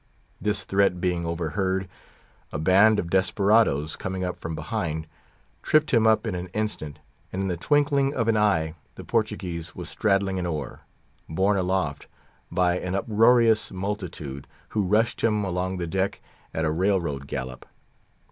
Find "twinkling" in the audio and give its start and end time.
7.55-8.11